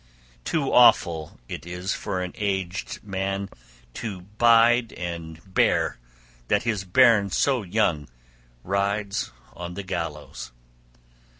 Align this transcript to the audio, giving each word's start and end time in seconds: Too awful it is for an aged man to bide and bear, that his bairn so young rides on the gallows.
Too 0.43 0.73
awful 0.73 1.39
it 1.47 1.63
is 1.67 1.93
for 1.93 2.21
an 2.23 2.31
aged 2.33 3.03
man 3.03 3.49
to 3.93 4.21
bide 4.21 4.93
and 4.93 5.39
bear, 5.53 5.99
that 6.47 6.63
his 6.63 6.83
bairn 6.85 7.29
so 7.29 7.61
young 7.61 8.09
rides 8.63 9.31
on 9.53 9.75
the 9.75 9.83
gallows. 9.83 10.53